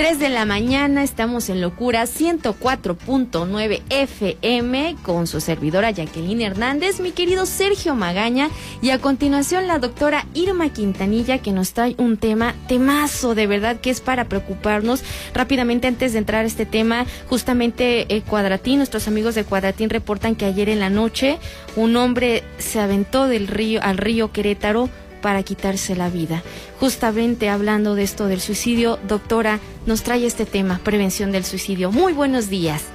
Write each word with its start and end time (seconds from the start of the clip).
7.23 0.00 0.16
de 0.16 0.28
la 0.30 0.46
mañana, 0.46 1.02
estamos 1.02 1.50
en 1.50 1.60
Locura 1.60 2.04
104.9 2.04 3.82
FM 3.90 4.96
con 5.02 5.26
su 5.26 5.42
servidora 5.42 5.90
Jacqueline 5.90 6.40
Hernández, 6.40 7.00
mi 7.00 7.12
querido 7.12 7.44
Sergio 7.44 7.94
Magaña 7.94 8.48
y 8.80 8.90
a 8.90 8.98
continuación 8.98 9.68
la 9.68 9.78
doctora 9.78 10.24
Irma 10.32 10.70
Quintanilla 10.70 11.42
que 11.42 11.52
nos 11.52 11.74
trae 11.74 11.96
un 11.98 12.16
tema 12.16 12.54
temazo 12.66 13.34
de 13.34 13.46
verdad 13.46 13.78
que 13.78 13.90
es 13.90 14.00
para 14.00 14.24
preocuparnos. 14.24 15.02
Rápidamente 15.34 15.86
antes 15.86 16.14
de 16.14 16.18
entrar 16.20 16.44
a 16.44 16.48
este 16.48 16.64
tema, 16.64 17.04
justamente 17.28 18.06
eh, 18.08 18.22
Cuadratín, 18.22 18.78
nuestros 18.78 19.06
amigos 19.06 19.34
de 19.34 19.44
Cuadratín 19.44 19.90
reportan 19.90 20.34
que 20.34 20.46
ayer 20.46 20.70
en 20.70 20.80
la 20.80 20.88
noche 20.88 21.38
un 21.76 21.94
hombre 21.96 22.42
se 22.56 22.80
aventó 22.80 23.26
del 23.26 23.48
río 23.48 23.82
al 23.82 23.98
río 23.98 24.32
Querétaro 24.32 24.88
para 25.20 25.42
quitarse 25.42 25.96
la 25.96 26.08
vida. 26.08 26.42
Justamente 26.78 27.48
hablando 27.48 27.94
de 27.94 28.02
esto 28.02 28.26
del 28.26 28.40
suicidio, 28.40 28.98
doctora, 29.06 29.58
nos 29.86 30.02
trae 30.02 30.26
este 30.26 30.46
tema, 30.46 30.80
prevención 30.82 31.32
del 31.32 31.44
suicidio. 31.44 31.92
Muy 31.92 32.12
buenos 32.12 32.48
días. 32.48 32.90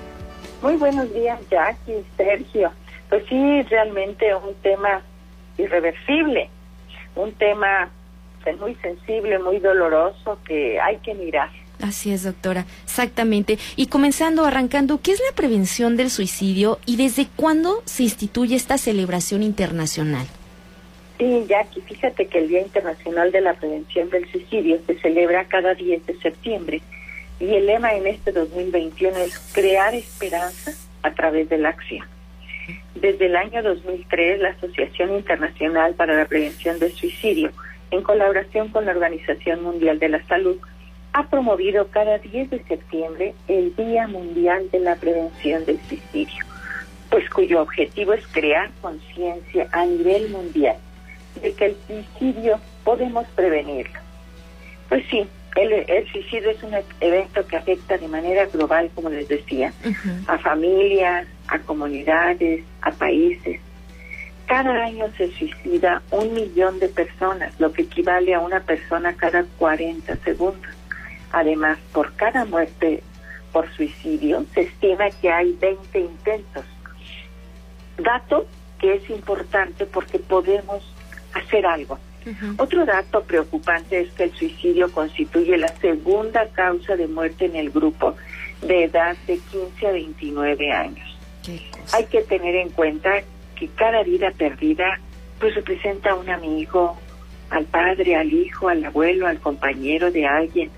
Muy 0.61 0.77
buenos 0.77 1.13
días, 1.13 1.39
Jackie, 1.49 2.03
Sergio. 2.17 2.71
Pues 3.09 3.23
sí, 3.29 3.61
realmente 3.63 4.33
un 4.35 4.55
tema 4.63 5.01
irreversible, 5.57 6.49
un 7.15 7.31
tema 7.33 7.89
pues, 8.43 8.59
muy 8.59 8.75
sensible, 8.75 9.39
muy 9.39 9.59
doloroso 9.59 10.39
que 10.47 10.79
hay 10.79 10.97
que 10.97 11.13
mirar. 11.13 11.49
Así 11.81 12.11
es, 12.11 12.23
doctora, 12.23 12.65
exactamente. 12.83 13.59
Y 13.75 13.87
comenzando, 13.87 14.45
arrancando, 14.45 15.01
¿qué 15.01 15.11
es 15.11 15.21
la 15.29 15.35
prevención 15.35 15.97
del 15.97 16.09
suicidio 16.09 16.79
y 16.85 16.95
desde 16.95 17.27
cuándo 17.35 17.83
se 17.85 18.03
instituye 18.03 18.55
esta 18.55 18.77
celebración 18.77 19.43
internacional? 19.43 20.25
Sí, 21.17 21.45
Jackie, 21.47 21.81
fíjate 21.81 22.27
que 22.27 22.39
el 22.39 22.49
Día 22.49 22.61
Internacional 22.61 23.31
de 23.31 23.39
la 23.39 23.53
Prevención 23.53 24.09
del 24.09 24.29
Suicidio 24.29 24.79
se 24.85 24.99
celebra 24.99 25.45
cada 25.45 25.73
10 25.73 26.05
de 26.05 26.17
septiembre 26.17 26.81
y 27.39 27.55
el 27.55 27.67
lema 27.67 27.93
en 27.93 28.05
este 28.05 28.33
2021 28.33 29.17
es 29.19 29.39
crear 29.53 29.95
esperanza 29.95 30.73
a 31.03 31.13
través 31.13 31.47
de 31.47 31.57
la 31.57 31.69
acción. 31.69 32.05
Desde 32.95 33.27
el 33.27 33.35
año 33.37 33.63
2003, 33.63 34.41
la 34.41 34.49
Asociación 34.49 35.13
Internacional 35.15 35.93
para 35.93 36.15
la 36.15 36.25
Prevención 36.25 36.79
del 36.79 36.91
Suicidio, 36.91 37.51
en 37.91 38.01
colaboración 38.01 38.67
con 38.69 38.85
la 38.85 38.91
Organización 38.91 39.63
Mundial 39.63 39.99
de 39.99 40.09
la 40.09 40.25
Salud, 40.25 40.57
ha 41.13 41.29
promovido 41.29 41.87
cada 41.87 42.17
10 42.17 42.49
de 42.49 42.63
septiembre 42.63 43.35
el 43.47 43.73
Día 43.77 44.07
Mundial 44.07 44.69
de 44.69 44.79
la 44.79 44.97
Prevención 44.97 45.63
del 45.63 45.79
Suicidio, 45.87 46.43
pues 47.09 47.29
cuyo 47.29 47.61
objetivo 47.61 48.11
es 48.11 48.27
crear 48.27 48.69
conciencia 48.81 49.69
a 49.71 49.85
nivel 49.85 50.29
mundial 50.29 50.75
de 51.41 51.53
que 51.53 51.65
el 51.65 51.77
suicidio 51.87 52.59
podemos 52.83 53.25
prevenirlo. 53.35 53.99
Pues 54.89 55.03
sí, 55.09 55.27
el, 55.55 56.11
suicidio 56.11 56.49
es 56.51 56.61
un 56.63 56.73
evento 56.99 57.47
que 57.47 57.55
afecta 57.55 57.97
de 57.97 58.07
manera 58.07 58.45
global, 58.45 58.91
como 58.93 59.09
les 59.09 59.27
decía, 59.27 59.73
a 60.27 60.37
familias, 60.37 61.27
a 61.47 61.59
comunidades, 61.59 62.63
a 62.81 62.91
países. 62.91 63.61
Cada 64.47 64.83
año 64.83 65.05
se 65.17 65.31
suicida 65.31 66.01
un 66.11 66.33
millón 66.33 66.79
de 66.79 66.89
personas, 66.89 67.59
lo 67.59 67.71
que 67.71 67.83
equivale 67.83 68.35
a 68.35 68.39
una 68.41 68.59
persona 68.59 69.15
cada 69.15 69.45
40 69.57 70.15
segundos. 70.17 70.71
Además, 71.31 71.79
por 71.91 72.13
cada 72.15 72.45
muerte 72.45 73.01
por 73.51 73.73
suicidio, 73.75 74.45
se 74.53 74.61
estima 74.61 75.09
que 75.21 75.31
hay 75.31 75.53
20 75.53 75.99
intentos. 75.99 76.65
Dato 77.97 78.45
que 78.79 78.95
es 78.95 79.09
importante 79.09 79.85
porque 79.85 80.19
podemos 80.19 80.83
hacer 81.35 81.65
algo. 81.65 81.99
Otro 82.57 82.85
dato 82.85 83.23
preocupante 83.23 83.99
es 83.99 84.11
que 84.13 84.23
el 84.23 84.33
suicidio 84.33 84.91
constituye 84.91 85.57
la 85.57 85.67
segunda 85.67 86.47
causa 86.49 86.95
de 86.95 87.07
muerte 87.07 87.45
en 87.45 87.55
el 87.55 87.69
grupo 87.69 88.15
de 88.63 88.85
edad 88.85 89.15
de 89.27 89.37
15 89.37 89.87
a 89.87 89.91
29 89.91 90.71
años. 90.71 91.17
Hay 91.93 92.05
que 92.05 92.21
tener 92.21 92.55
en 92.55 92.69
cuenta 92.69 93.11
que 93.55 93.67
cada 93.67 94.01
vida 94.01 94.31
perdida 94.31 94.99
pues 95.39 95.53
representa 95.53 96.11
a 96.11 96.15
un 96.15 96.29
amigo, 96.29 96.97
al 97.51 97.65
padre, 97.65 98.15
al 98.15 98.33
hijo, 98.33 98.69
al 98.69 98.83
abuelo, 98.83 99.27
al 99.27 99.39
compañero 99.39 100.09
de 100.11 100.25
alguien. 100.25 100.71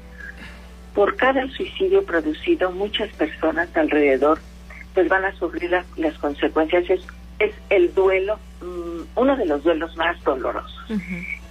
Por 0.93 1.15
cada 1.15 1.47
suicidio 1.47 2.03
producido, 2.03 2.71
muchas 2.71 3.09
personas 3.13 3.69
alrededor 3.77 4.39
pues 4.93 5.07
van 5.07 5.23
a 5.23 5.31
sufrir 5.33 5.71
las 5.95 6.17
consecuencias. 6.17 6.89
Es, 6.89 7.01
es 7.39 7.53
el 7.69 7.93
duelo 7.93 8.39
uno 9.17 9.35
de 9.35 9.45
los 9.45 9.63
duelos 9.63 9.95
más 9.97 10.21
dolorosos. 10.23 10.85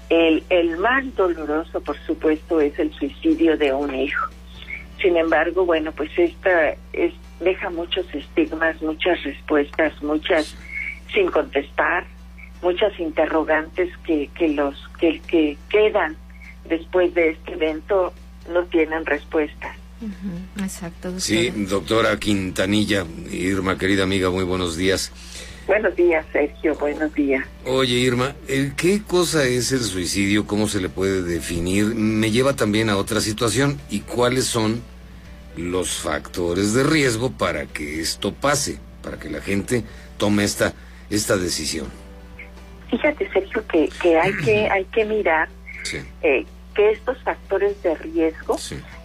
el, 0.08 0.42
el 0.48 0.76
más 0.78 1.04
doloroso, 1.14 1.80
por 1.80 1.98
supuesto, 2.06 2.60
es 2.60 2.78
el 2.78 2.92
suicidio 2.94 3.56
de 3.58 3.72
un 3.72 3.94
hijo. 3.94 4.26
Sin 5.02 5.16
embargo, 5.16 5.66
bueno, 5.66 5.92
pues 5.92 6.10
esta 6.16 6.74
es, 6.92 7.12
deja 7.40 7.68
muchos 7.70 8.06
estigmas, 8.14 8.80
muchas 8.80 9.22
respuestas, 9.24 10.00
muchas 10.02 10.56
sin 11.12 11.26
contestar, 11.30 12.06
muchas 12.62 12.98
interrogantes 12.98 13.90
que, 14.06 14.30
que 14.34 14.48
los 14.48 14.74
que, 14.98 15.20
que 15.20 15.58
quedan 15.68 16.16
después 16.68 17.12
de 17.14 17.30
este 17.30 17.52
evento 17.52 18.14
no 18.52 18.64
tienen 18.64 19.04
respuesta. 19.04 19.74
Exacto. 20.58 21.18
Sí, 21.20 21.50
doctora 21.50 22.18
Quintanilla, 22.18 23.06
Irma, 23.30 23.78
querida 23.78 24.04
amiga, 24.04 24.30
muy 24.30 24.44
buenos 24.44 24.76
días. 24.76 25.12
Buenos 25.66 25.96
días, 25.96 26.24
Sergio. 26.32 26.76
Buenos 26.76 27.12
días. 27.14 27.44
Oye, 27.64 27.94
Irma, 27.94 28.34
¿qué 28.76 29.02
cosa 29.02 29.44
es 29.44 29.72
el 29.72 29.80
suicidio? 29.80 30.46
¿Cómo 30.46 30.68
se 30.68 30.80
le 30.80 30.88
puede 30.88 31.22
definir? 31.22 31.86
Me 31.86 32.30
lleva 32.30 32.54
también 32.54 32.88
a 32.88 32.96
otra 32.96 33.20
situación. 33.20 33.80
¿Y 33.90 34.00
cuáles 34.00 34.44
son 34.44 34.80
los 35.56 35.98
factores 35.98 36.72
de 36.72 36.84
riesgo 36.84 37.32
para 37.32 37.66
que 37.66 38.00
esto 38.00 38.32
pase? 38.32 38.78
Para 39.02 39.18
que 39.18 39.28
la 39.28 39.40
gente 39.40 39.82
tome 40.18 40.44
esta, 40.44 40.72
esta 41.10 41.36
decisión. 41.36 41.88
Fíjate, 42.88 43.28
Sergio, 43.32 43.66
que, 43.66 43.88
que 44.00 44.18
hay 44.18 44.32
que 44.44 44.68
hay 44.70 44.84
que 44.84 45.04
mirar 45.04 45.48
eh, 46.22 46.46
que 46.74 46.90
estos 46.92 47.20
factores 47.24 47.82
de 47.82 47.96
riesgo 47.96 48.56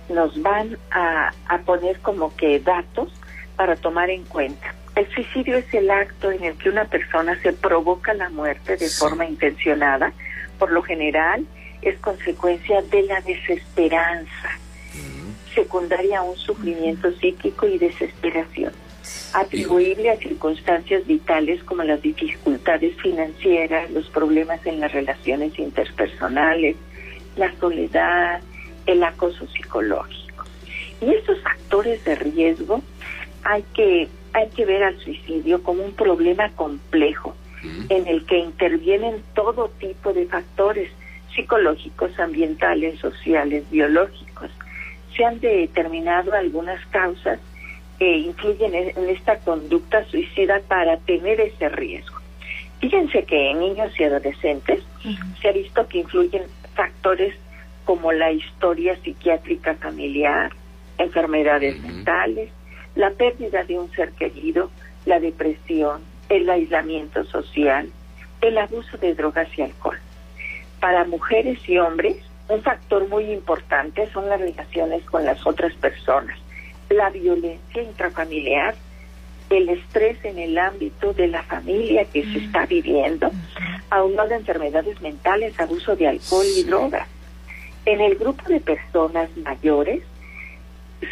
nos 0.09 0.39
van 0.43 0.77
a, 0.91 1.33
a 1.47 1.57
poner 1.59 1.99
como 2.01 2.35
que 2.35 2.59
datos 2.59 3.11
para 3.55 3.75
tomar 3.75 4.11
en 4.11 4.23
cuenta. 4.25 4.75
El 4.95 5.07
suicidio 5.13 5.57
es 5.57 5.73
el 5.73 5.89
acto 5.89 6.31
en 6.31 6.43
el 6.43 6.57
que 6.57 6.69
una 6.69 6.85
persona 6.85 7.39
se 7.41 7.53
provoca 7.53 8.13
la 8.13 8.29
muerte 8.29 8.75
de 8.75 8.89
forma 8.89 9.25
intencionada. 9.25 10.11
Por 10.59 10.71
lo 10.71 10.81
general, 10.81 11.45
es 11.81 11.97
consecuencia 11.99 12.81
de 12.81 13.03
la 13.03 13.21
desesperanza, 13.21 14.49
secundaria 15.55 16.19
a 16.19 16.23
un 16.23 16.37
sufrimiento 16.37 17.11
psíquico 17.13 17.67
y 17.67 17.77
desesperación, 17.77 18.73
atribuible 19.33 20.09
a 20.09 20.17
circunstancias 20.17 21.05
vitales 21.07 21.63
como 21.63 21.83
las 21.83 22.01
dificultades 22.01 22.95
financieras, 23.01 23.89
los 23.91 24.09
problemas 24.09 24.65
en 24.65 24.79
las 24.79 24.91
relaciones 24.91 25.57
interpersonales, 25.57 26.75
la 27.37 27.53
soledad, 27.59 28.41
el 28.85 29.03
acoso 29.03 29.47
psicológico. 29.47 30.45
Y 31.01 31.13
estos 31.13 31.41
factores 31.41 32.03
de 32.03 32.15
riesgo 32.15 32.81
hay 33.43 33.63
que 33.73 34.07
hay 34.33 34.49
que 34.49 34.65
ver 34.65 34.83
al 34.83 34.97
suicidio 34.99 35.61
como 35.63 35.83
un 35.83 35.93
problema 35.93 36.49
complejo 36.51 37.35
en 37.89 38.07
el 38.07 38.25
que 38.25 38.39
intervienen 38.39 39.21
todo 39.35 39.69
tipo 39.79 40.13
de 40.13 40.25
factores 40.25 40.89
psicológicos, 41.35 42.17
ambientales, 42.19 42.99
sociales, 42.99 43.69
biológicos. 43.69 44.49
Se 45.15 45.23
han 45.23 45.39
determinado 45.39 46.33
algunas 46.33 46.83
causas 46.87 47.39
que 47.99 48.17
influyen 48.17 48.73
en 48.73 49.09
esta 49.09 49.37
conducta 49.39 50.03
suicida 50.05 50.59
para 50.67 50.97
tener 50.97 51.39
ese 51.39 51.69
riesgo. 51.69 52.17
Fíjense 52.79 53.23
que 53.25 53.51
en 53.51 53.59
niños 53.59 53.91
y 53.99 54.03
adolescentes 54.05 54.79
se 55.39 55.47
ha 55.47 55.51
visto 55.51 55.87
que 55.87 55.99
influyen 55.99 56.43
factores 56.73 57.35
como 57.85 58.11
la 58.11 58.31
historia 58.31 58.97
psiquiátrica 59.03 59.75
familiar, 59.75 60.51
enfermedades 60.97 61.79
mentales, 61.81 62.49
la 62.95 63.11
pérdida 63.11 63.63
de 63.63 63.79
un 63.79 63.91
ser 63.91 64.11
querido, 64.11 64.69
la 65.05 65.19
depresión, 65.19 66.01
el 66.29 66.49
aislamiento 66.49 67.23
social, 67.25 67.89
el 68.41 68.57
abuso 68.57 68.97
de 68.97 69.13
drogas 69.13 69.47
y 69.57 69.61
alcohol. 69.61 69.99
Para 70.79 71.05
mujeres 71.05 71.59
y 71.67 71.77
hombres, 71.77 72.17
un 72.49 72.61
factor 72.61 73.07
muy 73.07 73.31
importante 73.31 74.09
son 74.11 74.27
las 74.27 74.39
relaciones 74.39 75.03
con 75.05 75.25
las 75.25 75.45
otras 75.45 75.73
personas, 75.75 76.37
la 76.89 77.09
violencia 77.09 77.81
intrafamiliar, 77.81 78.75
el 79.49 79.69
estrés 79.69 80.23
en 80.23 80.39
el 80.39 80.57
ámbito 80.57 81.13
de 81.13 81.27
la 81.27 81.43
familia 81.43 82.05
que 82.05 82.23
se 82.23 82.39
está 82.39 82.65
viviendo, 82.65 83.29
aunado 83.89 84.33
a 84.33 84.37
enfermedades 84.37 85.01
mentales, 85.01 85.59
abuso 85.59 85.95
de 85.95 86.07
alcohol 86.07 86.45
y 86.57 86.63
drogas. 86.63 87.07
En 87.85 87.99
el 87.99 88.15
grupo 88.15 88.43
de 88.47 88.59
personas 88.59 89.29
mayores 89.37 90.03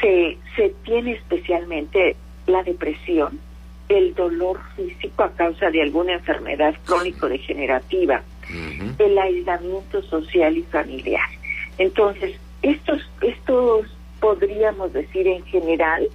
se, 0.02 0.38
se 0.56 0.70
tiene 0.84 1.14
especialmente 1.14 2.16
la 2.48 2.64
depresión, 2.64 3.40
el 3.88 4.14
dolor 4.14 4.60
físico 4.76 5.24
a 5.24 5.32
causa 5.32 5.70
de 5.72 5.82
alguna 5.82 6.14
enfermedad 6.14 6.76
crónico-degenerativa, 6.86 8.22
el 8.98 9.18
aislamiento 9.18 10.02
social 10.04 10.58
y 10.58 10.64
familiar. 10.64 11.28
Entonces, 11.78 12.40
estos, 12.62 13.10
estos 13.22 13.88
podríamos 14.20 14.92
decir 14.94 15.28
en 15.28 15.44
general 15.46 16.08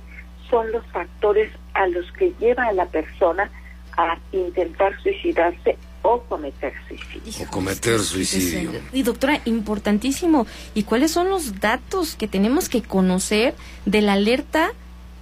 son 0.50 0.70
los 0.72 0.84
factores 0.86 1.50
a 1.72 1.86
los 1.88 2.10
que 2.12 2.32
lleva 2.38 2.66
a 2.66 2.72
la 2.72 2.86
persona 2.86 3.50
a 3.96 4.18
intentar 4.32 5.00
suicidarse 5.00 5.76
o 6.04 6.22
cometer 6.28 6.72
suicidio. 6.86 7.46
O 7.46 7.50
cometer 7.50 7.98
suicidio. 7.98 8.72
Y 8.92 9.02
doctora, 9.02 9.40
importantísimo. 9.46 10.46
¿Y 10.74 10.82
cuáles 10.82 11.10
son 11.10 11.30
los 11.30 11.60
datos 11.60 12.14
que 12.14 12.28
tenemos 12.28 12.68
que 12.68 12.82
conocer 12.82 13.54
de 13.86 14.02
la 14.02 14.12
alerta 14.12 14.72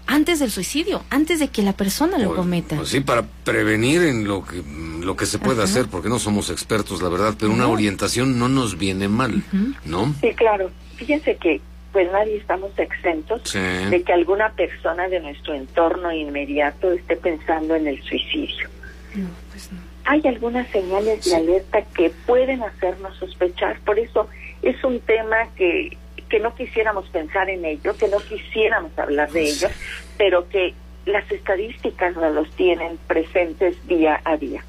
antes 0.08 0.40
del 0.40 0.50
suicidio, 0.50 1.04
antes 1.08 1.38
de 1.38 1.48
que 1.48 1.62
la 1.62 1.72
persona 1.72 2.18
lo 2.18 2.34
cometa? 2.34 2.74
Pues 2.76 2.88
sí, 2.88 3.00
para 3.00 3.22
prevenir 3.22 4.02
en 4.02 4.26
lo 4.26 4.44
que 4.44 4.60
lo 5.02 5.16
que 5.16 5.26
se 5.26 5.38
puede 5.38 5.62
hacer, 5.62 5.86
porque 5.86 6.08
no 6.08 6.18
somos 6.18 6.50
expertos, 6.50 7.00
la 7.00 7.08
verdad, 7.08 7.34
pero 7.38 7.52
una 7.52 7.68
orientación 7.68 8.38
no 8.38 8.48
nos 8.48 8.76
viene 8.76 9.08
mal, 9.08 9.42
¿no? 9.84 10.12
Sí, 10.20 10.30
claro. 10.34 10.70
Fíjense 10.96 11.36
que 11.36 11.60
pues 11.92 12.10
nadie 12.10 12.38
estamos 12.38 12.76
exentos 12.76 13.52
de 13.52 14.02
que 14.04 14.12
alguna 14.12 14.50
persona 14.52 15.08
de 15.08 15.20
nuestro 15.20 15.54
entorno 15.54 16.12
inmediato 16.12 16.90
esté 16.90 17.16
pensando 17.16 17.76
en 17.76 17.86
el 17.86 18.02
suicidio. 18.02 18.68
No, 19.14 19.28
pues 19.52 19.70
no. 19.70 19.91
Hay 20.04 20.22
algunas 20.26 20.68
señales 20.68 21.24
de 21.24 21.36
alerta 21.36 21.82
que 21.94 22.10
pueden 22.26 22.62
hacernos 22.62 23.16
sospechar, 23.16 23.78
por 23.80 23.98
eso 23.98 24.28
es 24.62 24.82
un 24.84 25.00
tema 25.00 25.36
que, 25.56 25.96
que 26.28 26.40
no 26.40 26.54
quisiéramos 26.54 27.08
pensar 27.08 27.48
en 27.50 27.64
ello, 27.64 27.96
que 27.96 28.08
no 28.08 28.18
quisiéramos 28.18 28.96
hablar 28.98 29.30
de 29.30 29.44
ello, 29.44 29.68
pero 30.16 30.48
que 30.48 30.74
las 31.06 31.30
estadísticas 31.30 32.16
nos 32.16 32.34
los 32.34 32.50
tienen 32.52 32.98
presentes 33.06 33.76
día 33.86 34.20
a 34.24 34.36
día. 34.36 34.64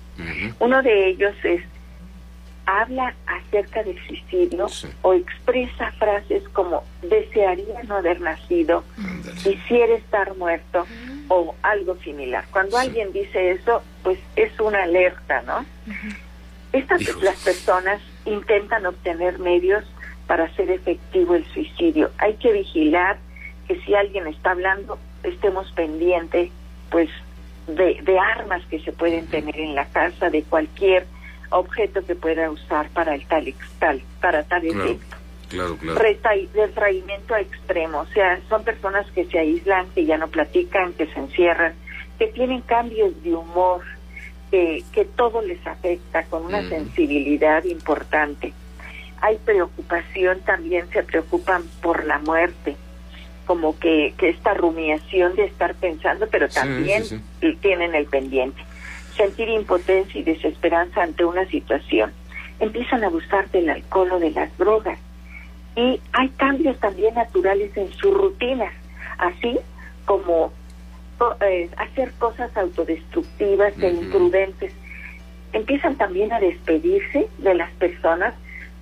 Uno 0.59 0.81
de 0.83 1.07
ellos 1.07 1.33
es 1.44 1.63
habla 2.65 3.13
acerca 3.25 3.83
del 3.83 3.97
suicidio 4.07 4.68
o 5.01 5.13
expresa 5.13 5.91
frases 5.94 6.47
como 6.50 6.83
desearía 7.01 7.83
no 7.83 7.97
haber 7.97 8.21
nacido, 8.21 8.83
quisiera 9.44 9.95
estar 9.95 10.36
muerto 10.38 10.86
o 11.29 11.55
algo 11.61 11.95
similar. 11.97 12.45
Cuando 12.51 12.77
alguien 12.77 13.11
dice 13.11 13.51
eso, 13.51 13.81
pues 14.03 14.19
es 14.35 14.57
una 14.59 14.83
alerta, 14.83 15.41
¿no? 15.43 15.65
Estas 16.71 17.01
las 17.21 17.37
personas 17.43 18.01
intentan 18.25 18.85
obtener 18.85 19.39
medios 19.39 19.83
para 20.27 20.45
hacer 20.45 20.71
efectivo 20.71 21.35
el 21.35 21.45
suicidio. 21.53 22.11
Hay 22.17 22.35
que 22.35 22.51
vigilar 22.51 23.17
que 23.67 23.79
si 23.81 23.93
alguien 23.95 24.27
está 24.27 24.51
hablando, 24.51 24.97
estemos 25.23 25.71
pendientes, 25.73 26.51
pues, 26.89 27.09
de, 27.67 27.99
de 28.01 28.19
armas 28.19 28.63
que 28.69 28.79
se 28.79 28.91
pueden 28.91 29.27
tener 29.27 29.57
en 29.57 29.75
la 29.75 29.85
casa, 29.85 30.29
de 30.29 30.43
cualquier 30.43 31.05
objeto 31.49 32.05
que 32.05 32.15
pueda 32.15 32.49
usar 32.49 32.89
para 32.89 33.15
el 33.15 33.25
tal, 33.27 33.53
tal 33.79 34.01
para 34.19 34.43
tal 34.43 34.65
efecto. 34.65 35.05
Claro, 35.07 35.22
claro. 35.53 35.77
Retraimiento 35.95 37.33
a 37.33 37.41
extremo, 37.41 38.00
o 38.00 38.07
sea, 38.07 38.39
son 38.50 38.63
personas 38.63 39.09
que 39.11 39.25
se 39.25 39.39
aíslan, 39.39 39.88
que 39.95 40.05
ya 40.05 40.17
no 40.17 40.27
platican, 40.27 40.94
que 40.94 41.05
se 41.07 41.19
encierran, 41.19 41.73
que 42.19 42.27
tienen 42.27 42.61
cambios 42.61 43.21
de 43.23 43.33
humor, 43.35 43.81
que, 44.51 44.83
que 44.91 45.05
todo 45.05 45.41
les 45.41 45.65
afecta 45.65 46.23
con 46.25 46.45
una 46.45 46.67
sensibilidad 46.67 47.63
importante. 47.63 48.53
Hay 49.21 49.38
preocupación, 49.38 50.41
también 50.41 50.89
se 50.89 51.03
preocupan 51.03 51.63
por 51.81 52.05
la 52.05 52.19
muerte, 52.19 52.75
como 53.45 53.77
que, 53.79 54.13
que 54.17 54.29
esta 54.29 54.53
rumiación 54.53 55.35
de 55.35 55.45
estar 55.45 55.75
pensando, 55.75 56.27
pero 56.29 56.50
también 56.50 57.03
tienen 57.61 57.95
el 57.95 58.05
pendiente 58.05 58.61
sentir 59.15 59.50
impotencia 59.50 60.19
y 60.19 60.23
desesperanza 60.23 61.03
ante 61.03 61.25
una 61.25 61.45
situación. 61.47 62.11
Empiezan 62.59 63.03
a 63.03 63.07
abusar 63.07 63.50
del 63.51 63.69
alcohol 63.69 64.13
o 64.13 64.19
de 64.19 64.31
las 64.31 64.55
drogas. 64.57 65.00
Y 65.75 65.99
hay 66.13 66.29
cambios 66.37 66.79
también 66.79 67.15
naturales 67.15 67.75
en 67.75 67.91
sus 67.93 68.13
rutinas, 68.13 68.73
así 69.17 69.59
como 70.05 70.51
eh, 71.41 71.69
hacer 71.77 72.11
cosas 72.13 72.55
autodestructivas 72.55 73.73
e 73.79 73.89
imprudentes. 73.89 74.73
Empiezan 75.51 75.95
también 75.95 76.31
a 76.33 76.39
despedirse 76.39 77.27
de 77.37 77.53
las 77.55 77.71
personas 77.73 78.33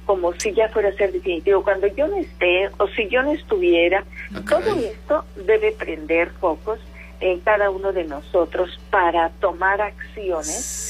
como 0.05 0.33
si 0.33 0.53
ya 0.53 0.67
fuera 0.69 0.89
a 0.89 0.93
ser 0.93 1.11
definitivo. 1.11 1.63
Cuando 1.63 1.88
yo 1.88 2.07
no 2.07 2.17
esté 2.17 2.69
o 2.77 2.88
si 2.88 3.07
yo 3.07 3.21
no 3.23 3.31
estuviera, 3.31 4.03
todo 4.49 4.75
esto 4.79 5.25
debe 5.45 5.71
prender 5.71 6.31
focos 6.31 6.79
en 7.19 7.39
cada 7.41 7.69
uno 7.69 7.94
de 7.94 8.05
nosotros 8.05 8.79
para 8.89 9.29
tomar 9.39 9.81
acciones 9.81 10.81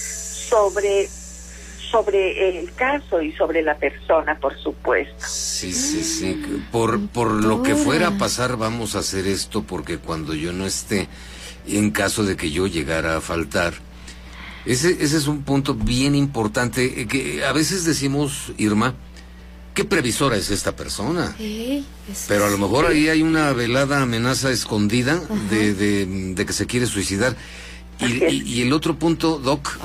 sobre 0.50 1.08
sobre 1.92 2.50
el 2.50 2.74
caso 2.74 3.22
y 3.22 3.34
sobre 3.34 3.62
la 3.62 3.78
persona, 3.78 4.40
por 4.40 4.58
supuesto. 4.58 5.26
Sí, 5.28 5.74
sí, 5.74 6.04
sí. 6.04 6.42
Por, 6.72 7.08
por 7.10 7.32
lo 7.32 7.62
que 7.62 7.76
fuera 7.76 8.08
a 8.08 8.18
pasar, 8.18 8.58
vamos 8.58 8.96
a 8.96 9.00
hacer 9.00 9.28
esto 9.28 9.64
porque 9.64 9.98
cuando 9.98 10.34
yo 10.34 10.54
no 10.54 10.66
esté, 10.66 11.10
en 11.68 11.92
caso 11.92 12.24
de 12.24 12.38
que 12.38 12.50
yo 12.50 12.66
llegara 12.68 13.18
a 13.18 13.22
faltar, 13.22 13.74
ese, 14.66 14.92
ese 15.04 15.18
es 15.18 15.28
un 15.28 15.44
punto 15.44 15.74
bien 15.74 16.16
importante 16.16 17.02
eh, 17.02 17.08
que 17.08 17.44
a 17.44 17.52
veces 17.52 17.84
decimos, 17.84 18.54
Irma, 18.58 18.96
qué 19.74 19.86
previsora 19.86 20.38
es 20.38 20.52
esta 20.52 20.76
persona. 20.76 21.36
Pero 22.28 22.46
a 22.46 22.50
lo 22.50 22.58
mejor 22.58 22.86
ahí 22.86 23.10
hay 23.10 23.22
una 23.22 23.52
velada 23.54 24.02
amenaza 24.02 24.52
escondida 24.52 25.22
de, 25.50 25.74
de, 26.06 26.46
que 26.46 26.54
se 26.54 26.68
quiere 26.68 26.86
suicidar. 26.86 27.36
Y, 28.02 28.62
el 28.62 28.74
otro 28.74 28.96
punto, 28.96 29.38
Doc, 29.38 29.80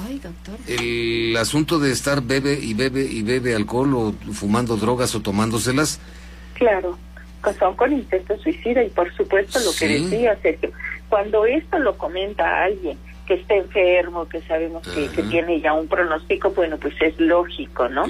el 0.66 1.36
asunto 1.36 1.78
de 1.78 1.92
estar 1.92 2.22
bebe 2.22 2.58
y 2.60 2.74
bebe 2.74 3.02
y 3.02 3.22
bebe 3.22 3.54
alcohol 3.54 3.94
o 3.94 4.14
fumando 4.32 4.76
drogas 4.76 5.14
o 5.14 5.20
tomándoselas. 5.20 6.00
Claro, 6.54 6.98
son 7.54 7.74
con 7.74 7.92
intento 7.92 8.36
suicida 8.38 8.82
y 8.82 8.90
por 8.90 9.12
supuesto 9.14 9.58
lo 9.60 9.72
que 9.78 9.88
decía 9.88 10.36
Sergio, 10.42 10.70
cuando 11.08 11.46
esto 11.46 11.78
lo 11.78 11.96
comenta 11.96 12.64
alguien 12.64 12.98
que 13.26 13.34
está 13.34 13.54
enfermo, 13.54 14.28
que 14.28 14.40
sabemos 14.42 14.86
que, 14.86 15.08
tiene 15.24 15.60
ya 15.60 15.72
un 15.72 15.88
pronóstico, 15.88 16.50
bueno, 16.50 16.76
pues 16.78 16.94
es 17.00 17.18
lógico, 17.18 17.88
¿no? 17.88 18.04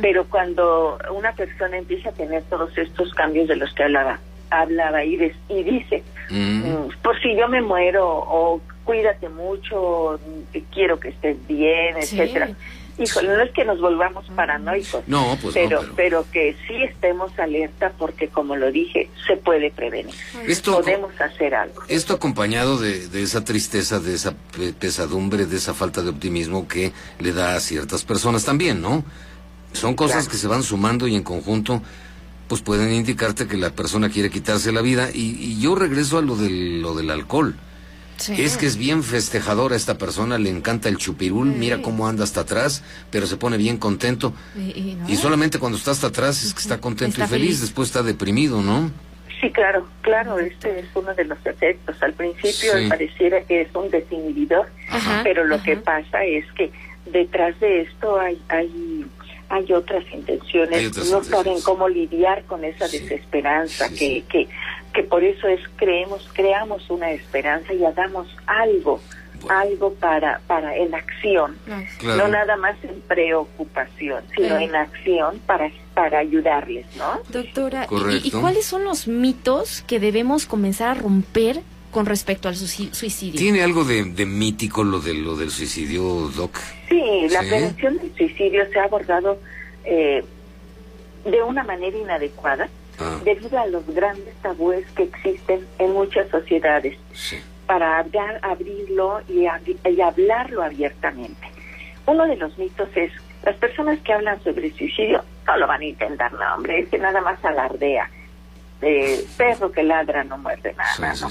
Pero 0.00 0.24
cuando 0.26 0.96
una 1.12 1.32
persona 1.32 1.76
empieza 1.76 2.10
a 2.10 2.12
tener 2.12 2.44
todos 2.44 2.76
estos 2.78 3.12
cambios 3.14 3.48
de 3.48 3.56
los 3.56 3.72
que 3.74 3.82
hablaba, 3.82 4.20
hablaba 4.50 5.04
y, 5.04 5.32
y 5.48 5.62
dice, 5.64 6.04
mm, 6.30 7.02
por 7.02 7.20
si 7.20 7.36
yo 7.36 7.48
me 7.48 7.60
muero 7.60 8.06
o 8.06 8.60
cuídate 8.90 9.28
mucho, 9.28 10.18
quiero 10.72 10.98
que 10.98 11.10
estés 11.10 11.36
bien, 11.46 11.96
etcétera 11.96 12.56
híjole, 12.98 13.28
no 13.28 13.42
es 13.44 13.52
que 13.52 13.64
nos 13.64 13.80
volvamos 13.80 14.26
paranoicos, 14.34 15.04
no, 15.06 15.38
pues 15.40 15.54
pero, 15.54 15.80
pero, 15.94 16.26
que 16.32 16.56
sí 16.66 16.74
estemos 16.82 17.30
alerta 17.38 17.92
porque, 17.96 18.26
como 18.26 18.56
lo 18.56 18.72
dije, 18.72 19.08
se 19.28 19.36
puede 19.36 19.70
prevenir. 19.70 20.12
Podemos 20.64 21.12
hacer 21.20 21.54
algo. 21.54 21.82
Esto 21.86 22.14
acompañado 22.14 22.78
de, 22.78 23.06
de, 23.06 23.22
esa 23.22 23.44
tristeza, 23.44 24.00
de 24.00 24.14
esa 24.14 24.34
pesadumbre, 24.80 25.46
de 25.46 25.56
esa 25.56 25.72
falta 25.72 26.02
de 26.02 26.10
optimismo 26.10 26.66
que 26.66 26.92
le 27.20 27.32
da 27.32 27.54
a 27.54 27.60
ciertas 27.60 28.04
personas 28.04 28.44
también, 28.44 28.82
¿no? 28.82 29.04
Son 29.72 29.94
cosas 29.94 30.28
que 30.28 30.36
se 30.36 30.48
van 30.48 30.64
sumando 30.64 31.06
y 31.06 31.14
en 31.14 31.22
conjunto 31.22 31.80
pues 32.48 32.60
pueden 32.60 32.92
indicarte 32.92 33.46
que 33.46 33.56
la 33.56 33.70
persona 33.70 34.10
quiere 34.10 34.28
quitarse 34.28 34.72
la 34.72 34.82
vida 34.82 35.10
y, 35.14 35.36
y 35.38 35.60
yo 35.60 35.76
regreso 35.76 36.18
a 36.18 36.22
lo 36.22 36.34
del, 36.34 36.82
lo 36.82 36.96
del 36.96 37.10
alcohol. 37.10 37.54
Es 38.28 38.56
que 38.56 38.66
es 38.66 38.76
bien 38.76 39.02
festejadora 39.02 39.76
esta 39.76 39.96
persona, 39.96 40.38
le 40.38 40.50
encanta 40.50 40.88
el 40.88 40.98
chupirul, 40.98 41.48
mira 41.48 41.80
cómo 41.80 42.06
anda 42.06 42.24
hasta 42.24 42.42
atrás, 42.42 42.84
pero 43.10 43.26
se 43.26 43.36
pone 43.36 43.56
bien 43.56 43.78
contento. 43.78 44.34
Y, 44.56 45.16
solamente 45.16 45.58
cuando 45.58 45.78
está 45.78 45.90
hasta 45.90 46.08
atrás 46.08 46.42
es 46.44 46.52
que 46.52 46.60
está 46.60 46.80
contento 46.80 47.22
y 47.22 47.26
feliz, 47.26 47.60
después 47.60 47.88
está 47.88 48.02
deprimido, 48.02 48.60
¿no? 48.62 48.90
Sí, 49.40 49.50
claro, 49.50 49.88
claro, 50.02 50.38
este 50.38 50.80
es 50.80 50.86
uno 50.94 51.14
de 51.14 51.24
los 51.24 51.38
efectos. 51.46 51.96
Al 52.02 52.12
principio 52.12 52.72
pareciera 52.88 53.40
que 53.42 53.62
es 53.62 53.74
un 53.74 53.88
desinhibidor, 53.90 54.68
pero 55.22 55.46
lo 55.46 55.62
que 55.62 55.76
pasa 55.76 56.24
es 56.24 56.44
que 56.52 56.70
detrás 57.10 57.58
de 57.60 57.82
esto 57.82 58.20
hay 58.20 58.40
hay 58.48 59.06
hay 59.48 59.72
otras 59.72 60.04
intenciones, 60.12 60.96
no 61.10 61.24
saben 61.24 61.60
cómo 61.62 61.88
lidiar 61.88 62.44
con 62.44 62.64
esa 62.64 62.86
desesperanza 62.86 63.88
que, 63.88 64.22
que 64.28 64.46
que 64.92 65.02
por 65.02 65.24
eso 65.24 65.48
es 65.48 65.60
creemos 65.76 66.28
creamos 66.32 66.88
una 66.90 67.10
esperanza 67.12 67.72
y 67.72 67.84
hagamos 67.84 68.28
algo 68.46 69.00
algo 69.48 69.94
para 69.94 70.40
para 70.46 70.76
en 70.76 70.94
acción. 70.94 71.56
No 72.02 72.28
nada 72.28 72.56
más 72.56 72.76
en 72.82 73.00
preocupación 73.02 74.22
sino 74.36 74.58
en 74.58 74.74
acción 74.74 75.40
para 75.46 75.70
para 75.94 76.18
ayudarles 76.18 76.86
no 76.96 77.20
doctora 77.30 77.86
¿y, 78.22 78.30
cuáles 78.30 78.66
son 78.66 78.84
los 78.84 79.08
mitos 79.08 79.82
que 79.86 79.98
debemos 79.98 80.46
comenzar 80.46 80.88
a 80.90 80.94
romper 80.94 81.62
con 81.90 82.06
respecto 82.06 82.48
al 82.48 82.56
suicidio. 82.56 83.38
¿Tiene 83.38 83.62
algo 83.62 83.84
de, 83.84 84.04
mítico 84.24 84.84
lo, 84.84 85.00
de, 85.00 85.14
lo 85.14 85.36
del 85.36 85.50
suicidio, 85.50 86.30
Doc? 86.36 86.56
Sí, 86.88 87.26
la 87.30 87.40
prevención 87.40 87.98
del 87.98 88.14
suicidio 88.16 88.64
se 88.72 88.78
ha 88.78 88.84
abordado 88.84 89.38
eh, 89.84 90.24
de 91.24 91.42
una 91.42 91.64
manera 91.64 91.96
inadecuada. 91.96 92.68
Debido 93.24 93.58
a 93.58 93.66
los 93.66 93.86
grandes 93.86 94.34
tabúes 94.42 94.86
que 94.92 95.04
existen 95.04 95.66
en 95.78 95.92
muchas 95.92 96.28
sociedades 96.28 96.98
para 97.66 98.04
abrirlo 98.42 99.20
y, 99.28 99.46
y 99.88 100.00
hablarlo 100.00 100.62
abiertamente. 100.62 101.48
Uno 102.06 102.26
de 102.26 102.36
los 102.36 102.56
mitos 102.58 102.88
es, 102.96 103.12
las 103.44 103.56
personas 103.56 104.00
que 104.00 104.12
hablan 104.12 104.42
sobre 104.42 104.70
suicidio 104.72 105.24
no 105.46 105.56
lo 105.56 105.66
van 105.66 105.80
a 105.80 105.84
intentar, 105.84 106.32
no, 106.32 106.54
hombre, 106.54 106.80
es 106.80 106.88
que 106.88 106.98
nada 106.98 107.20
más 107.20 107.42
alardea 107.44 108.10
de 108.80 109.24
perro 109.36 109.70
que 109.70 109.82
ladra 109.82 110.24
no 110.24 110.38
muerde 110.38 110.74
nada. 110.74 111.14
¿no? 111.20 111.28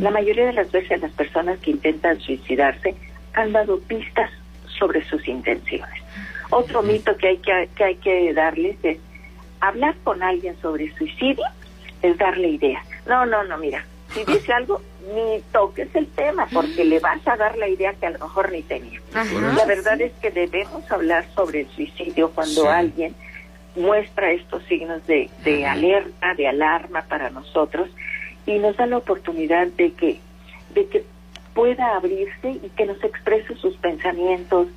La 0.00 0.10
mayoría 0.10 0.46
de 0.46 0.52
las 0.52 0.70
veces 0.70 1.00
las 1.00 1.12
personas 1.12 1.58
que 1.60 1.70
intentan 1.70 2.20
suicidarse 2.20 2.94
han 3.34 3.52
dado 3.52 3.78
pistas 3.80 4.30
sobre 4.78 5.04
sus 5.08 5.26
intenciones. 5.28 6.02
Otro 6.50 6.82
mito 6.82 7.16
que 7.16 7.28
hay 7.28 7.38
que, 7.38 7.68
que 7.74 7.84
hay 7.84 7.94
que 7.96 8.32
darles 8.32 8.76
es 8.82 8.98
hablar 9.60 9.94
con 10.04 10.22
alguien 10.22 10.56
sobre 10.60 10.94
suicidio 10.96 11.44
es 12.02 12.16
darle 12.18 12.48
ideas. 12.48 12.84
No, 13.06 13.26
no, 13.26 13.44
no, 13.44 13.58
mira, 13.58 13.84
si 14.12 14.24
dice 14.24 14.52
algo, 14.52 14.80
ni 15.14 15.40
toques 15.52 15.94
el 15.94 16.06
tema 16.08 16.46
porque 16.52 16.84
le 16.84 16.98
vas 17.00 17.26
a 17.26 17.36
dar 17.36 17.56
la 17.56 17.68
idea 17.68 17.94
que 17.94 18.06
a 18.06 18.10
lo 18.10 18.18
mejor 18.18 18.52
ni 18.52 18.62
tenía. 18.62 19.00
La 19.12 19.64
verdad 19.64 20.00
es 20.00 20.12
que 20.20 20.30
debemos 20.30 20.90
hablar 20.90 21.26
sobre 21.34 21.62
el 21.62 21.68
suicidio 21.70 22.30
cuando 22.30 22.68
alguien 22.68 23.14
muestra 23.74 24.32
estos 24.32 24.62
signos 24.64 25.06
de, 25.06 25.30
de 25.44 25.66
alerta, 25.66 26.34
de 26.34 26.48
alarma 26.48 27.02
para 27.02 27.30
nosotros 27.30 27.88
y 28.46 28.58
nos 28.58 28.76
da 28.76 28.86
la 28.86 28.98
oportunidad 28.98 29.66
de 29.68 29.92
que, 29.92 30.18
de 30.74 30.86
que 30.86 31.04
pueda 31.54 31.96
abrirse 31.96 32.50
y 32.50 32.70
que 32.76 32.86
nos 32.86 33.02
exprese 33.02 33.54
sus 33.56 33.76
pensamientos, 33.76 34.68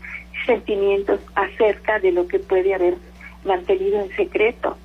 sentimientos 0.45 1.19
acerca 1.35 1.99
de 1.99 2.11
lo 2.11 2.27
que 2.27 2.39
puede 2.39 2.73
haber 2.73 2.95
mantenido 3.45 3.99
en 4.01 4.15
secreto. 4.15 4.77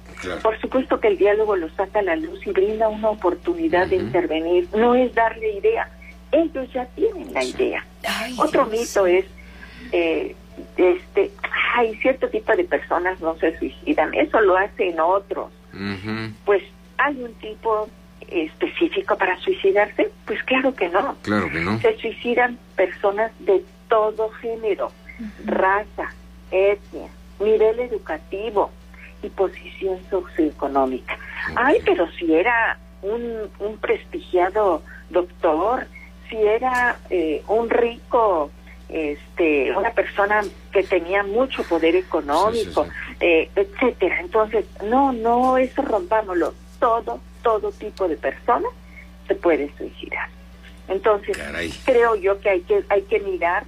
Por 0.43 0.59
supuesto 0.61 0.99
que 0.99 1.09
el 1.09 1.19
diálogo 1.19 1.57
lo 1.57 1.69
saca 1.71 1.99
a 1.99 2.03
la 2.03 2.17
luz 2.17 2.45
y 2.47 2.51
brinda 2.51 2.89
una 2.89 3.11
oportunidad 3.11 3.87
de 3.87 3.97
intervenir. 3.97 4.69
No 4.75 4.95
es 4.95 5.15
darle 5.15 5.53
idea, 5.59 5.91
ellos 6.33 6.73
ya 6.73 6.87
tienen 6.87 7.33
la 7.33 7.45
idea. 7.45 7.85
Otro 8.39 8.67
mito 8.67 9.07
es 9.07 9.27
eh, 9.93 10.35
este, 10.77 11.31
hay 11.75 11.95
cierto 11.97 12.29
tipo 12.29 12.55
de 12.55 12.65
personas 12.65 13.21
no 13.21 13.37
se 13.37 13.59
suicidan, 13.59 14.15
eso 14.15 14.41
lo 14.41 14.57
hacen 14.57 14.99
otros. 15.01 15.53
Pues 16.45 16.63
hay 16.97 17.23
un 17.23 17.35
tipo 17.35 17.89
específico 18.29 19.17
para 19.17 19.39
suicidarse, 19.41 20.11
pues 20.25 20.43
claro 20.45 20.75
que 20.75 20.89
no. 20.89 21.17
Claro 21.23 21.51
que 21.51 21.61
no. 21.61 21.79
Se 21.81 21.97
suicidan 21.99 22.59
personas 22.75 23.31
de 23.41 23.63
todo 23.89 24.31
género, 24.31 24.91
raza, 25.45 26.11
etnia, 26.51 27.09
nivel 27.41 27.81
educativo 27.81 28.71
y 29.23 29.29
posición 29.29 29.99
socioeconómica. 30.11 31.19
Ay, 31.57 31.81
pero 31.85 32.11
si 32.13 32.35
era 32.35 32.79
un, 33.03 33.51
un 33.59 33.79
prestigiado 33.79 34.83
doctor, 35.11 35.87
si 36.29 36.37
era 36.37 36.99
eh, 37.11 37.43
un 37.49 37.71
rico 37.71 38.51
este 38.89 39.73
una 39.77 39.91
persona 39.91 40.43
que 40.73 40.85
tenía 40.85 41.25
mucho 41.25 41.63
poder 41.65 41.97
económico, 41.97 42.87
Eh, 43.19 43.49
etcétera. 43.57 44.21
Entonces, 44.21 44.67
no, 44.85 45.11
no, 45.13 45.57
eso 45.57 45.81
rompámoslo. 45.83 46.53
Todo, 46.79 47.19
todo 47.43 47.73
tipo 47.73 48.07
de 48.07 48.17
personas 48.17 48.71
se 49.27 49.35
puede 49.35 49.73
suicidar. 49.79 50.29
Entonces, 50.87 51.37
creo 51.85 52.15
yo 52.15 52.39
que 52.41 52.51
hay 52.51 52.61
que 52.61 52.85
hay 52.91 53.03
que 53.03 53.19
mirar 53.21 53.65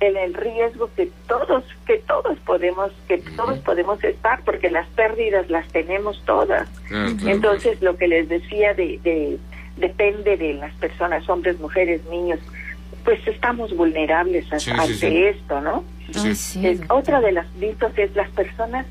en 0.00 0.16
el 0.16 0.34
riesgo 0.34 0.90
que 0.96 1.10
todos 1.28 1.62
que 1.86 1.98
todos 1.98 2.38
podemos 2.40 2.90
que 3.06 3.18
todos 3.36 3.58
podemos 3.58 4.02
estar 4.02 4.42
porque 4.44 4.70
las 4.70 4.88
pérdidas 4.88 5.48
las 5.50 5.68
tenemos 5.68 6.22
todas. 6.24 6.68
Entonces, 6.90 7.80
lo 7.82 7.96
que 7.96 8.08
les 8.08 8.28
decía 8.28 8.74
de, 8.74 8.98
de 9.02 9.38
depende 9.76 10.36
de 10.36 10.54
las 10.54 10.74
personas, 10.74 11.28
hombres, 11.28 11.58
mujeres, 11.60 12.02
niños 12.10 12.40
pues 13.04 13.26
estamos 13.26 13.74
vulnerables 13.74 14.46
ante 14.52 15.30
esto, 15.30 15.60
¿no? 15.60 15.84
otra 16.88 17.20
de 17.20 17.32
las 17.32 17.46
mitos 17.54 17.92
es 17.96 18.14
las 18.14 18.28
personas 18.30 18.86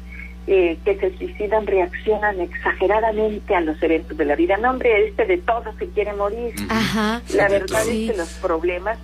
eh, 0.47 0.77
que 0.83 0.95
se 0.95 1.15
suicidan 1.17 1.67
reaccionan 1.67 2.39
exageradamente 2.39 3.53
a 3.53 3.61
los 3.61 3.81
eventos 3.83 4.17
de 4.17 4.25
la 4.25 4.35
vida. 4.35 4.57
No, 4.57 4.71
hombre, 4.71 5.07
este 5.07 5.25
de 5.25 5.37
todos 5.37 5.75
se 5.77 5.87
quiere 5.89 6.13
morir. 6.13 6.55
La 7.35 7.49
verdad 7.49 7.81
es 7.81 8.11
que 8.11 8.17
los 8.17 8.29
problemas 8.41 8.97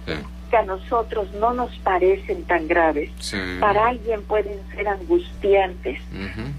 que 0.49 0.57
a 0.57 0.63
nosotros 0.63 1.31
no 1.39 1.53
nos 1.53 1.75
parecen 1.79 2.43
tan 2.43 2.67
graves, 2.67 3.11
para 3.59 3.87
alguien 3.87 4.21
pueden 4.23 4.59
ser 4.75 4.87
angustiantes, 4.87 5.99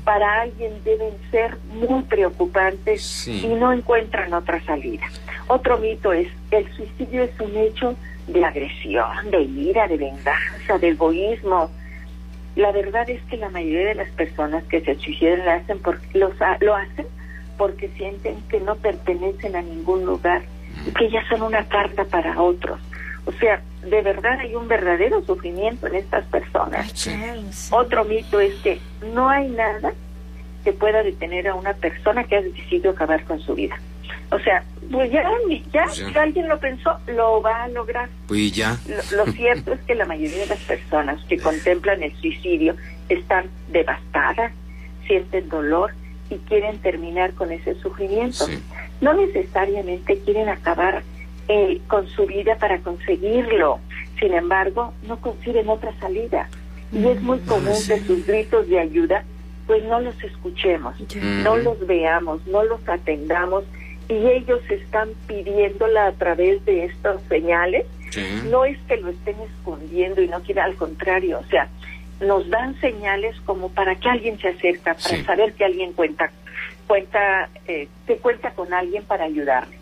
para 0.04 0.42
alguien 0.42 0.72
deben 0.84 1.14
ser 1.30 1.56
muy 1.72 2.02
preocupantes 2.04 3.26
y 3.28 3.46
no 3.48 3.72
encuentran 3.72 4.32
otra 4.32 4.62
salida. 4.64 5.06
Otro 5.48 5.78
mito 5.78 6.12
es, 6.12 6.28
el 6.50 6.70
suicidio 6.74 7.22
es 7.22 7.40
un 7.40 7.56
hecho 7.56 7.96
de 8.26 8.44
agresión, 8.44 9.30
de 9.30 9.42
ira, 9.42 9.86
de 9.86 9.96
venganza, 9.96 10.78
de 10.80 10.88
egoísmo. 10.88 11.70
La 12.56 12.72
verdad 12.72 13.08
es 13.08 13.22
que 13.24 13.36
la 13.36 13.50
mayoría 13.50 13.88
de 13.88 13.94
las 13.94 14.10
personas 14.10 14.64
que 14.64 14.80
se 14.80 14.96
suicidan 14.96 15.44
lo 15.44 15.50
hacen 15.52 15.78
porque, 15.78 16.18
los, 16.18 16.32
lo 16.60 16.74
hacen 16.74 17.06
porque 17.56 17.88
sienten 17.96 18.36
que 18.48 18.60
no 18.60 18.76
pertenecen 18.76 19.56
a 19.56 19.62
ningún 19.62 20.04
lugar 20.04 20.42
y 20.86 20.90
que 20.90 21.10
ya 21.10 21.26
son 21.28 21.42
una 21.42 21.64
carta 21.68 22.04
para 22.04 22.40
otros. 22.40 22.80
O 23.26 23.32
sea, 23.32 23.60
de 23.86 24.02
verdad 24.02 24.38
hay 24.40 24.54
un 24.54 24.68
verdadero 24.68 25.22
sufrimiento 25.24 25.86
en 25.86 25.96
estas 25.96 26.26
personas. 26.26 27.08
Otro 27.70 28.04
mito 28.04 28.40
es 28.40 28.54
que 28.56 28.78
no 29.14 29.28
hay 29.28 29.48
nada 29.48 29.92
que 30.64 30.72
pueda 30.72 31.02
detener 31.02 31.48
a 31.48 31.54
una 31.54 31.74
persona 31.74 32.24
que 32.24 32.36
ha 32.36 32.42
decidido 32.42 32.90
acabar 32.90 33.24
con 33.24 33.40
su 33.40 33.54
vida. 33.54 33.78
O 34.32 34.38
sea, 34.40 34.64
pues 34.90 35.10
ya, 35.12 35.22
ya, 35.72 35.88
si 35.88 36.02
alguien 36.18 36.48
lo 36.48 36.58
pensó, 36.58 36.98
lo 37.06 37.40
va 37.40 37.64
a 37.64 37.68
lograr. 37.68 38.08
Pues 38.26 38.52
ya. 38.52 38.76
Lo, 39.12 39.26
cierto 39.32 39.72
es 39.72 39.80
que 39.80 39.94
la 39.94 40.04
mayoría 40.04 40.38
de 40.38 40.46
las 40.46 40.58
personas 40.60 41.22
que 41.28 41.38
contemplan 41.38 42.02
el 42.02 42.14
suicidio 42.16 42.74
están 43.08 43.46
devastadas, 43.68 44.52
sienten 45.06 45.48
dolor 45.48 45.92
y 46.28 46.36
quieren 46.38 46.78
terminar 46.78 47.32
con 47.34 47.52
ese 47.52 47.74
sufrimiento. 47.76 48.46
No 49.00 49.14
necesariamente 49.14 50.18
quieren 50.24 50.48
acabar 50.48 51.04
eh, 51.48 51.80
con 51.88 52.08
su 52.08 52.26
vida 52.26 52.56
para 52.58 52.78
conseguirlo. 52.80 53.80
Sin 54.18 54.32
embargo, 54.32 54.92
no 55.06 55.20
consiguen 55.20 55.68
otra 55.68 55.92
salida. 56.00 56.48
Y 56.92 57.06
es 57.06 57.20
muy 57.20 57.38
común 57.40 57.74
que 57.86 58.00
sus 58.00 58.26
gritos 58.26 58.68
de 58.68 58.78
ayuda, 58.78 59.24
pues 59.66 59.84
no 59.84 60.00
los 60.00 60.22
escuchemos, 60.22 60.94
no 61.42 61.56
los 61.56 61.84
veamos, 61.86 62.46
no 62.46 62.62
los 62.64 62.88
atendamos 62.88 63.64
y 64.08 64.14
ellos 64.14 64.60
están 64.70 65.10
pidiéndola 65.26 66.06
a 66.06 66.12
través 66.12 66.64
de 66.64 66.84
estas 66.84 67.20
señales. 67.28 67.86
No 68.48 68.64
es 68.64 68.78
que 68.88 68.96
lo 68.96 69.10
estén 69.10 69.36
escondiendo 69.40 70.22
y 70.22 70.28
no 70.28 70.40
quiera, 70.40 70.64
al 70.64 70.76
contrario, 70.76 71.40
o 71.40 71.44
sea, 71.50 71.68
nos 72.20 72.48
dan 72.48 72.80
señales 72.80 73.36
como 73.44 73.68
para 73.70 73.94
que 73.96 74.08
alguien 74.08 74.38
se 74.38 74.48
acerca, 74.48 74.94
para 74.94 75.24
saber 75.24 75.52
que 75.52 75.64
alguien 75.64 75.92
cuenta 75.92 76.30
cuenta 76.86 77.48
eh, 77.66 77.88
que 78.06 78.16
cuenta 78.18 78.52
con 78.52 78.72
alguien 78.72 79.04
para 79.04 79.24
ayudarle. 79.24 79.76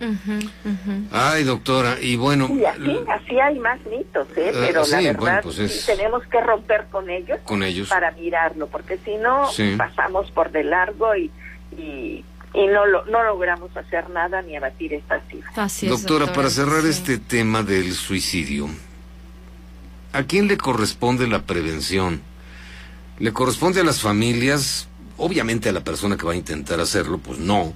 Ay, 1.13 1.45
doctora, 1.45 1.97
y 2.01 2.17
bueno... 2.17 2.49
Y 2.51 2.65
así, 2.65 3.39
hay 3.39 3.59
más 3.59 3.79
mitos, 3.87 4.27
¿eh? 4.37 4.53
Ah, 4.55 4.59
pero 4.67 4.87
la 4.87 5.01
verdad 5.01 5.41
pues 5.43 5.87
tenemos 5.87 6.23
que 6.27 6.41
romper 6.41 6.87
con 6.91 7.11
ellos, 7.11 7.39
con 7.45 7.63
ellos 7.63 7.89
para 7.89 8.11
mirarlo, 8.13 8.67
porque 8.69 8.99
si 9.05 9.17
no 9.17 9.49
pasamos 9.77 10.31
por 10.31 10.51
de 10.51 10.65
largo 10.65 11.15
y, 11.17 11.31
y 11.77 12.25
y 12.55 12.67
no, 12.69 12.87
lo, 12.87 13.05
no 13.07 13.25
logramos 13.25 13.77
hacer 13.77 14.09
nada 14.11 14.41
ni 14.41 14.57
abatir 14.57 14.95
estas 14.95 15.23
cifras. 15.29 15.81
doctora, 15.83 16.33
para 16.33 16.49
cerrar 16.49 16.87
este 16.87 17.19
tema 17.19 17.65
del 17.65 17.93
suicidio, 17.93 18.69
¿a 20.13 20.23
quién 20.23 20.47
le 20.47 20.57
corresponde 20.57 21.27
la 21.27 21.43
prevención? 21.43 22.23
¿Le 23.19 23.33
corresponde 23.33 23.81
a 23.81 23.85
las 23.85 24.01
familias? 24.01 24.89
Obviamente 25.17 25.69
a 25.69 25.73
la 25.73 25.85
persona 25.85 26.17
que 26.17 26.27
va 26.27 26.33
a 26.33 26.37
intentar 26.37 26.81
hacerlo, 26.81 27.19
pues 27.19 27.39
no, 27.39 27.73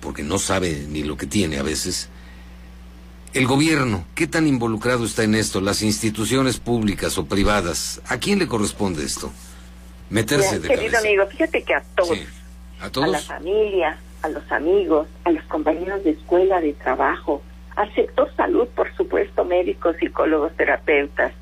porque 0.00 0.22
no 0.22 0.38
sabe 0.38 0.86
ni 0.88 1.02
lo 1.02 1.16
que 1.16 1.26
tiene 1.26 1.58
a 1.58 1.62
veces. 1.62 2.08
El 3.32 3.46
gobierno, 3.46 4.04
¿qué 4.14 4.26
tan 4.26 4.46
involucrado 4.46 5.04
está 5.04 5.22
en 5.22 5.34
esto? 5.34 5.60
Las 5.60 5.82
instituciones 5.82 6.58
públicas 6.58 7.16
o 7.18 7.26
privadas, 7.26 8.00
¿a 8.08 8.18
quién 8.18 8.38
le 8.38 8.48
corresponde 8.48 9.04
esto? 9.04 9.30
Meterse 10.08 10.58
de 10.58 10.68
Querido 10.68 10.98
amigo, 10.98 11.24
fíjate 11.26 11.62
que 11.62 11.74
a 11.74 11.82
todos, 11.94 12.18
¿A, 12.80 12.90
todos? 12.90 13.08
a 13.08 13.12
la 13.12 13.20
familia, 13.20 13.98
a 14.22 14.28
los 14.28 14.50
amigos, 14.50 15.06
a 15.24 15.30
los 15.30 15.44
compañeros 15.44 16.02
de 16.02 16.10
escuela, 16.10 16.60
de 16.60 16.72
trabajo, 16.72 17.42
al 17.76 17.94
sector 17.94 18.34
salud, 18.36 18.66
por 18.74 18.92
supuesto, 18.96 19.44
médicos, 19.44 19.96
psicólogos, 20.00 20.56
terapeutas, 20.56 21.32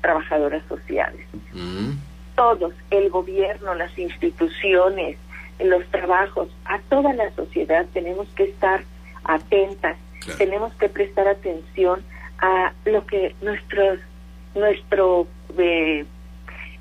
trabajadoras 0.00 0.62
sociales. 0.68 1.26
Mm. 1.52 1.92
Todos, 2.34 2.74
el 2.90 3.10
gobierno, 3.10 3.74
las 3.74 3.96
instituciones, 3.98 5.18
los 5.60 5.84
trabajos, 5.86 6.48
a 6.64 6.80
toda 6.88 7.12
la 7.12 7.30
sociedad 7.32 7.86
tenemos 7.92 8.28
que 8.30 8.44
estar 8.44 8.82
atentas 9.24 9.96
tenemos 10.38 10.72
que 10.74 10.88
prestar 10.88 11.28
atención 11.28 12.02
a 12.38 12.72
lo 12.84 13.06
que 13.06 13.34
nuestros, 13.42 14.00
nuestro 14.54 15.26
eh, 15.58 16.04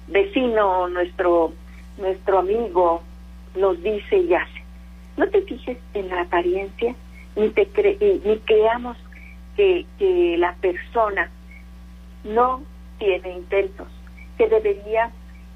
vecino, 0.08 0.88
nuestro, 0.90 1.54
nuestro 1.98 2.40
amigo 2.40 3.04
nos 3.56 3.82
dice 3.84 4.18
y 4.18 4.34
hace. 4.34 4.64
No 5.18 5.28
te 5.28 5.42
fijes 5.42 5.78
en 5.94 6.10
la 6.10 6.22
apariencia, 6.22 6.96
ni, 7.36 7.50
te 7.50 7.68
ni 8.26 8.38
creamos 8.40 8.98
que, 9.56 9.86
que 10.00 10.38
la 10.38 10.54
persona 10.56 11.30
no 12.24 12.64
tiene 12.98 13.34
intentos, 13.34 13.88
que 14.38 14.48
debería 14.48 15.12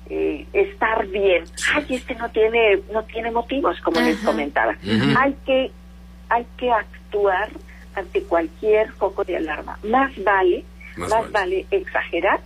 eh, 0.10 0.46
estar 0.54 1.06
bien. 1.08 1.44
Ay, 1.74 1.86
este 1.90 2.16
no 2.16 2.30
tiene 2.30 2.80
no 2.94 3.04
tiene 3.04 3.32
motivos, 3.32 3.80
como 3.82 4.00
les 4.00 4.18
comentaba. 4.20 4.76
Hay 5.18 5.36
que 5.46 5.72
hay 6.30 6.46
que 6.58 6.72
actuar 6.72 7.50
ante 7.96 8.22
cualquier 8.24 8.92
foco 8.94 9.24
de 9.24 9.38
alarma. 9.38 9.80
Más 9.84 10.12
vale, 10.24 10.64
más, 10.98 11.32
vale. 11.32 11.66
exagerar, 11.72 12.40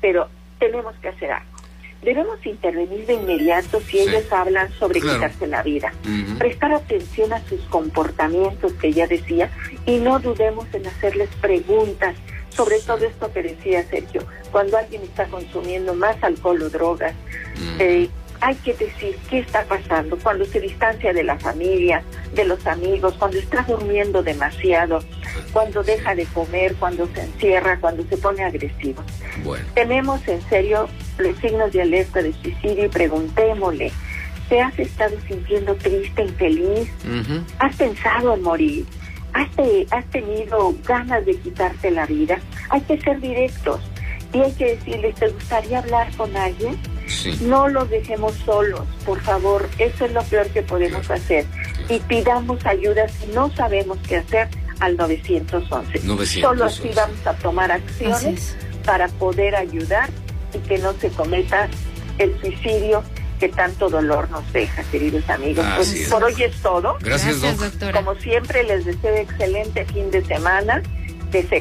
pero 0.00 0.28
tenemos 0.58 0.94
que 0.96 1.08
hacer 1.08 1.32
algo. 1.32 1.56
Debemos 2.02 2.44
intervenir 2.46 3.04
de 3.06 3.14
inmediato 3.14 3.80
si 3.80 3.98
ellos 3.98 4.30
hablan 4.32 4.70
sobre 4.74 5.00
quitarse 5.00 5.46
la 5.46 5.62
vida. 5.62 5.92
Prestar 6.38 6.72
atención 6.72 7.32
a 7.32 7.40
sus 7.40 7.60
comportamientos, 7.62 8.72
que 8.74 8.92
ya 8.92 9.06
decía, 9.06 9.50
y 9.86 9.96
no 9.98 10.18
dudemos 10.18 10.66
en 10.72 10.86
hacerles 10.86 11.30
preguntas 11.40 12.14
sobre 12.56 12.78
todo 12.80 13.04
esto 13.04 13.30
que 13.32 13.42
decía 13.42 13.84
Sergio, 13.88 14.22
cuando 14.50 14.78
alguien 14.78 15.02
está 15.02 15.26
consumiendo 15.26 15.94
más 15.94 16.16
alcohol 16.22 16.62
o 16.62 16.70
drogas, 16.70 17.14
eh, 17.78 18.08
hay 18.40 18.54
que 18.56 18.74
decir 18.74 19.16
qué 19.28 19.40
está 19.40 19.64
pasando 19.64 20.18
cuando 20.18 20.44
se 20.44 20.60
distancia 20.60 21.12
de 21.12 21.22
la 21.22 21.38
familia, 21.38 22.02
de 22.34 22.44
los 22.44 22.66
amigos, 22.66 23.14
cuando 23.18 23.38
está 23.38 23.62
durmiendo 23.62 24.22
demasiado, 24.22 25.00
cuando 25.52 25.82
deja 25.82 26.14
de 26.14 26.24
comer, 26.26 26.74
cuando 26.76 27.06
se 27.14 27.22
encierra, 27.22 27.78
cuando 27.80 28.04
se 28.04 28.16
pone 28.16 28.44
agresivo. 28.44 29.02
Tenemos 29.74 30.26
en 30.28 30.40
serio 30.48 30.88
los 31.18 31.36
signos 31.38 31.72
de 31.72 31.82
alerta 31.82 32.22
de 32.22 32.32
suicidio 32.32 32.86
y 32.86 32.88
preguntémosle, 32.88 33.92
¿te 34.48 34.60
has 34.60 34.78
estado 34.78 35.16
sintiendo 35.26 35.74
triste, 35.76 36.22
infeliz? 36.22 36.90
¿Has 37.58 37.76
pensado 37.76 38.34
en 38.34 38.42
morir? 38.42 38.86
¿Has, 39.90 40.04
tenido 40.06 40.74
ganas 40.86 41.26
de 41.26 41.36
quitarte 41.36 41.90
la 41.90 42.06
vida? 42.06 42.38
Hay 42.70 42.80
que 42.82 42.98
ser 43.00 43.20
directos 43.20 43.80
y 44.32 44.40
hay 44.40 44.52
que 44.52 44.76
decirles, 44.76 45.14
¿te 45.16 45.28
gustaría 45.28 45.78
hablar 45.80 46.14
con 46.16 46.34
alguien? 46.36 46.78
No 47.42 47.68
los 47.68 47.88
dejemos 47.90 48.34
solos, 48.44 48.82
por 49.04 49.20
favor, 49.20 49.68
eso 49.78 50.06
es 50.06 50.12
lo 50.12 50.22
peor 50.24 50.48
que 50.48 50.62
podemos 50.62 51.10
hacer. 51.10 51.44
Y 51.88 51.98
pidamos 52.00 52.64
ayuda 52.64 53.08
si 53.08 53.26
no 53.32 53.54
sabemos 53.54 53.98
qué 54.08 54.16
hacer 54.16 54.48
al 54.80 54.96
911. 54.96 56.40
Solo 56.40 56.64
así 56.64 56.90
vamos 56.94 57.26
a 57.26 57.34
tomar 57.34 57.70
acciones 57.72 58.56
para 58.84 59.08
poder 59.08 59.54
ayudar 59.54 60.08
y 60.54 60.58
que 60.66 60.78
no 60.78 60.92
se 60.94 61.10
cometa 61.10 61.68
el 62.18 62.38
suicidio 62.40 63.02
que 63.36 63.48
tanto 63.48 63.88
dolor 63.88 64.28
nos 64.30 64.52
deja, 64.52 64.82
queridos 64.84 65.28
amigos. 65.28 65.66
pues 65.76 66.08
por 66.10 66.24
hoy 66.24 66.34
es 66.42 66.56
todo. 66.62 66.96
Gracias, 67.00 67.40
doctora. 67.40 67.92
Como 67.92 68.14
siempre, 68.16 68.64
les 68.64 68.84
deseo 68.84 69.14
excelente 69.16 69.84
fin 69.86 70.10
de 70.10 70.24
semana. 70.24 70.82